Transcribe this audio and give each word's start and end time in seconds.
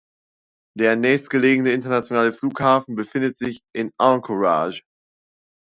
Der 0.75 0.95
nächstgelegene 0.95 1.69
internationale 1.71 2.33
Flughafen 2.33 2.95
befindet 2.95 3.37
sich 3.37 3.61
in 3.71 3.91
Anchorage. 3.99 4.81